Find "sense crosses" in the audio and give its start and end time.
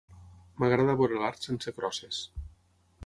1.49-2.23